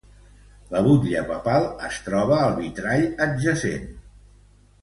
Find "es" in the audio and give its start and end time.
1.89-2.01